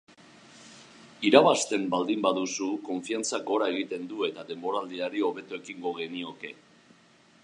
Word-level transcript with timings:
Irabazten 1.29 1.83
baldin 1.91 2.23
baduzu 2.27 2.69
konfiantzak 2.87 3.45
gora 3.51 3.69
egiten 3.75 4.09
du 4.13 4.27
eta 4.31 4.47
denboraldiari 4.55 5.25
hobeto 5.29 5.63
ekingo 5.63 5.95
genioke. 6.01 6.55